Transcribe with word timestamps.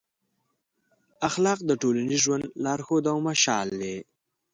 اخلاق 1.27 1.59
د 1.65 1.71
ټولنیز 1.81 2.19
ژوند 2.25 2.45
لارښود 2.63 3.03
او 3.11 3.17
مشال 3.27 3.67
دی. 3.81 3.95